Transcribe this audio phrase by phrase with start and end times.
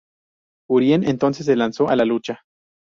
[0.67, 2.41] Urien entonces se lanzó a la lucha.